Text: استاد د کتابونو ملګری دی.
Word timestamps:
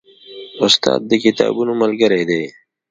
استاد 0.65 1.01
د 1.09 1.11
کتابونو 1.23 1.71
ملګری 1.81 2.23
دی. 2.29 2.43